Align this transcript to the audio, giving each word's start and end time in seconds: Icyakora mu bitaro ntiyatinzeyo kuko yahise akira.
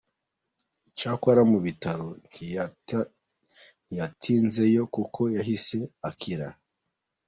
Icyakora 0.89 1.41
mu 1.51 1.59
bitaro 1.65 2.07
ntiyatinzeyo 2.31 4.83
kuko 4.95 5.21
yahise 5.35 5.77
akira. 6.09 6.47